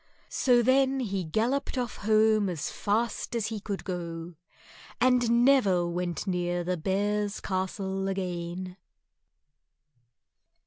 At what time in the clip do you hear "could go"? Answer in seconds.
3.59-4.33